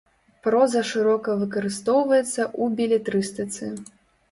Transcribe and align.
Проза 0.45 0.81
шырока 0.91 1.35
выкарыстоўваецца 1.43 2.41
ў 2.47 2.73
белетрыстыцы. 2.83 3.73